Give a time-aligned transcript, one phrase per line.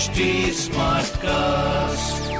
[0.00, 0.20] HD
[1.22, 2.30] cast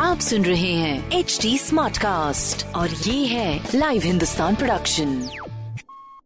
[0.00, 5.12] आप सुन रहे हैं एच डी स्मार्ट कास्ट और ये है live Hindustan production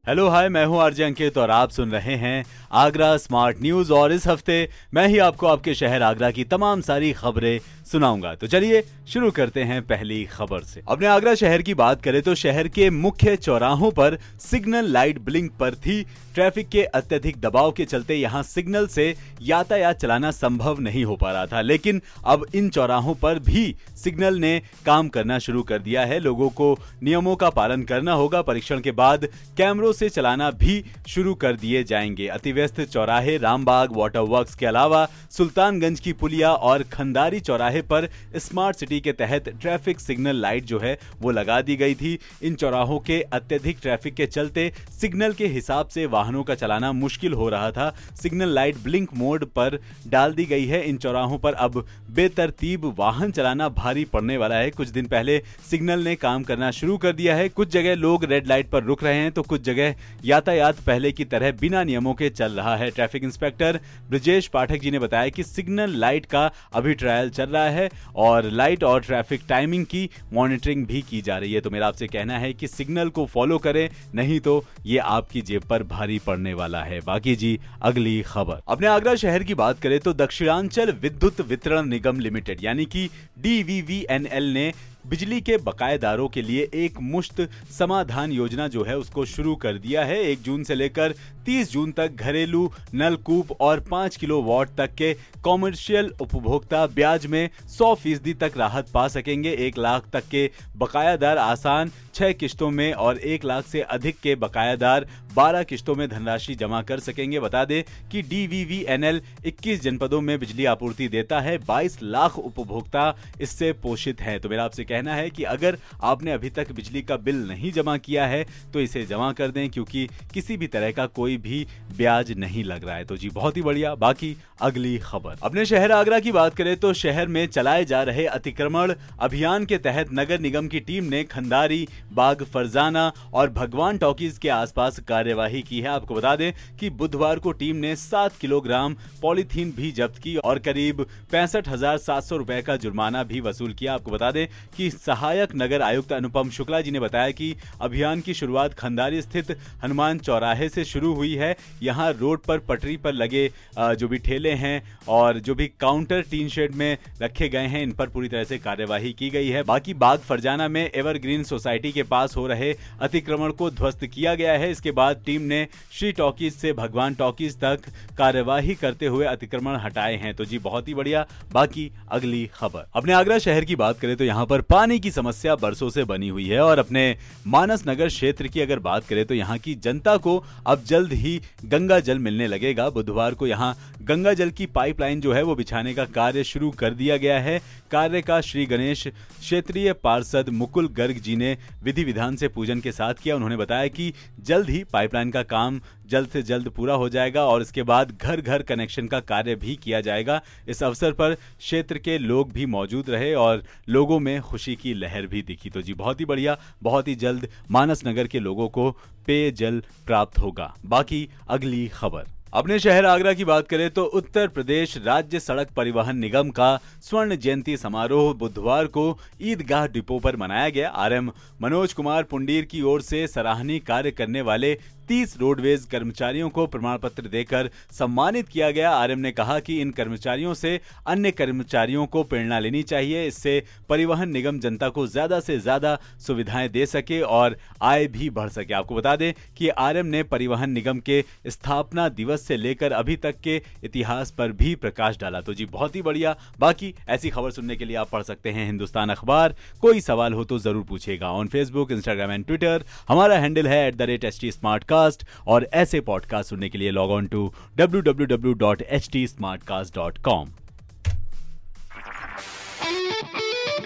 [0.04, 4.12] hello hi मैं हूँ आरजे अंकित और आप सुन रहे हैं आगरा स्मार्ट न्यूज़ और
[4.12, 8.82] इस हफ़्ते मैं ही आपको आपके शहर आगरा की तमाम सारी खबरें सुनाऊँगा। तो चलिए
[9.08, 12.88] शुरू करते हैं पहली खबर से। अपने आगरा शहर की बात करें तो शहर के
[12.90, 16.02] मुख्य चौराहों पर सिग्नल लाइट ब्लिंक पर थी।
[16.34, 21.32] ट्रैफ़िक के अत्यधिक दबाव के चलते यहाँ सिग्नल से यातायात चलाना संभव नहीं हो पा
[21.32, 26.04] रहा था, लेकिन अब इन चौराहों पर भी सिग्नल ने काम करना शुरू कर दिया
[26.04, 29.26] है। लोगों को नियमों का पालन करना होगा। परीक्षण के बाद
[29.56, 32.28] कैमरों से चलाना भी शुरू कर दिए जाएँगे।
[32.60, 38.76] अतिव्यस्त चौराहे रामबाग वाटर वर्क्स के अलावा सुल्तानगंज की पुलिया और खंदारी चौराहे पर स्मार्ट
[38.76, 42.98] सिटी के तहत ट्रैफ़िक सिग्नल लाइट जो है, वो लगा दी गई थी। इन चौराहों
[43.00, 47.70] के अत्यधिक ट्रैफ़िक के चलते सिग्नल के हिसाब से वाहनों का चलाना मुश्किल हो रहा
[47.70, 47.90] था।
[48.22, 53.32] सिग्नल लाइट ब्लिंक मोड पर डाल दी गई है। इन चौराहों पर अब बेतरतीब वाहन
[53.32, 55.38] चलाना भारी पड़ने वाला है। कुछ दिन पहले
[55.70, 59.04] सिग्नल ने काम करना शुरू कर दिया है। कुछ जगह लोग रेड लाइट पर रुक
[59.04, 59.94] रहे हैं तो कुछ जगह
[60.24, 63.78] यातायात पहले की तरह बिना नियमों के चल रहा है। ट्रैफ़िक इंस्पेक्टर
[64.10, 68.50] ब्रजेश पाठक जी ने बताया कि सिग्नल लाइट का अभी ट्रायल चल रहा है और
[68.52, 72.38] लाइट और ट्रैफ़िक टाइमिंग की मॉनिटरिंग भी की जा रही है। तो मेरा आपसे कहना
[72.38, 76.82] है कि सिग्नल को फॉलो करें, नहीं तो ये आपकी जेब पर भारी पड़ने वाला
[76.82, 81.88] है। बाकी जी, अगली खबर। अपने आगरा शहर की बात करें तो दक्षिणांचल विद्युत वितरण
[81.88, 84.72] निगम लिमिटेड, यानी कि डीवीवीएनएल ने
[85.04, 87.40] बिजली के बकायेदारों के लिए एक मुश्त
[87.78, 91.14] समाधान योजना जो है उसको शुरू कर दिया है। एक जून से लेकर
[91.46, 95.12] 30 जून तक घरेलू नलकूप और 5 किलो वॉट तक के
[95.44, 101.38] कॉमर्शियल उपभोक्ता ब्याज में 100 फ़ीसदी तक राहत पा सकेंगे। एक लाख तक के बकायादार
[101.38, 105.06] आसान छह किश्तों में और एक लाख से अधिक के बकायादार
[105.38, 110.64] 12 किश्तों में धनराशि जमा कर सकेंगे। बता दें कि डीवीवीएनएल 21 जनपदों में बिजली
[110.66, 113.04] आपूर्ति देता है 22 लाख उपभोक्ता
[113.40, 117.16] इससे पोषित हैं। तो मेरा आपसे कहना है कि अगर आपने अभी तक बिजली का
[117.18, 121.06] बिल नहीं जमा किया है तो इसे जमा कर दें, क्योंकि किसी भी तरह का
[121.08, 121.66] कोई भी
[121.96, 125.92] ब्याज नहीं लग रहा है। तो जी, बहुत ही बढ़िया। बाकी अगली खबर। अपने शहर
[125.92, 130.40] आगरा की बात करें तो शहर में चलाए जा रहे अतिक्रमण अभियान के तहत नगर
[130.40, 135.88] निगम की टीम ने खंदारी बाग, फरजाना और भगवान टॉकीज के आसपास कार्यवाही की है।
[135.90, 140.58] आपको बता दें कि बुधवार को टीम ने सात किलोग्राम पॉलीथीन भी जब्त की और
[140.60, 144.46] करीब पैंसठ हज़ार सात सौ रुपए का जुर्माना भी वसूल किया। आपको बता दें
[144.76, 149.56] कि सहायक नगर आयुक्त अनुपम शुक्ला जी ने बताया कि अभियान की शुरुआत खंदारी स्थित
[149.82, 153.46] हनुमान चौराहे से शुरू हुई है। यहाँ रोड पर, पटरी पर लगे
[153.78, 157.92] जो भी ठेले हैं और जो भी काउंटर टीन शेड में रखे गए हैं, इन
[157.92, 162.02] पर पूरी तरह से कार्यवाही की गई है। बाकी बाग फरजाना में एवरग्रीन सोसाइटी के
[162.08, 166.52] पास हो रहे अतिक्रमण को ध्वस्त किया गया है। इसके बाद टीम ने श्री टॉकीज
[166.52, 167.88] से भगवान टॉकीज तक
[168.18, 173.12] कार्यवाही करते हुए अतिक्रमण हटाए हैं। तो जी, बहुत ही बढ़िया। बाकी अगली खबर। अपने
[173.12, 176.46] आगरा शहर की बात करें तो यहाँ पर पानी की समस्या बरसों से बनी हुई
[176.48, 177.16] है और अपने
[177.46, 181.40] मानस नगर क्षेत्र की अगर बात करें तो यहाँ की जनता को अब जल्द ही
[181.64, 185.94] गंगा जल मिलने लगेगा। बुधवार को यहाँ गंगा जल की पाइपलाइन जो है वो बिछाने
[185.94, 187.58] का कार्य शुरू कर दिया गया है।
[187.90, 189.06] कार्य का श्री गणेश,
[189.40, 193.86] क्षेत्रीय पार्षद मुकुल गर्ग जी ने विधि विधान से पूजन के साथ किया। उन्होंने बताया
[193.88, 198.12] कि जल्द ही पाइपलाइन का काम जल्द से जल्द पूरा हो जाएगा और इसके बाद
[198.22, 202.66] घर घर कनेक्शन का कार्य भी किया जाएगा। इस अवसर पर क्षेत्र के लोग भी
[202.66, 206.58] मौजूद रहे और लोगों में खुशी की लहर भी दिखी। तो जी, बहुत ही बढ़िया,
[206.82, 208.90] बहुत ही जल्द मानस नगर के लोगों को
[209.26, 214.96] पेयजल प्राप्त होगा। बाकी अगली खबर। अपने शहर आगरा की बात करें तो उत्तर प्रदेश
[214.98, 219.06] राज्य सड़क परिवहन निगम का स्वर्ण जयंती समारोह बुधवार को
[219.42, 221.30] ईदगाह डिपो पर मनाया गया। आरएम
[221.62, 224.78] मनोज कुमार पुंडीर की ओर से सराहनीय कार्य करने वाले
[225.08, 229.90] तीस रोडवेज़ कर्मचारियों को प्रमाण पत्र देकर सम्मानित किया गया। आरएम ने कहा कि इन
[229.90, 235.58] कर्मचारियों से अन्य कर्मचारियों को प्रेरणा लेनी चाहिए, इससे परिवहन निगम जनता को ज़्यादा से
[235.58, 240.22] ज़्यादा सुविधाएँ दे सके और आय भी बढ़ सके। आपको बता दें कि आरएम ने
[240.24, 245.40] परिवहन निगम के स्थापना दिवस से लेकर अभी तक के इतिहास पर भी प्रकाश डाला।
[245.40, 248.66] तो जी, बहुत ही बढ़िया। बाकी ऐसी खबर सुनने के लिए आप पढ़ सकते हैं
[248.66, 253.68] हिंदुस्तान अखबार। कोई सवाल हो तो ज़रूर पूछेगा on Facebook Instagram and Twitter हमारा हैंडल
[253.68, 257.10] है at the rate H T smart podcast और ऐसे पॉडकास्ट सुनने के लिए log
[257.10, 260.48] on to W W W dot H T smart cast dot com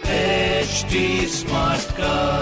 [0.07, 2.42] www.htsmartcast.com